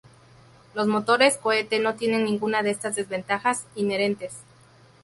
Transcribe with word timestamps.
Los 0.73 0.87
motores 0.87 1.37
cohete 1.37 1.77
no 1.77 1.93
tienen 1.93 2.23
ninguna 2.25 2.63
de 2.63 2.71
estas 2.71 2.95
desventajas 2.95 3.67
inherentes. 3.75 4.33